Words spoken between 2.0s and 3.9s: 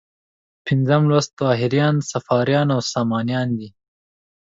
صفاریان او سامانیان دي.